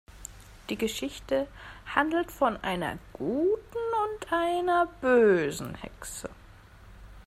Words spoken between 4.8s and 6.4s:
bösen Hexe.